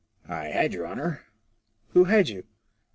"I 0.27 0.45
had, 0.47 0.73
your 0.73 0.87
honour." 0.87 1.21
"Who 1.89 2.05
had 2.05 2.27
you?" 2.27 2.45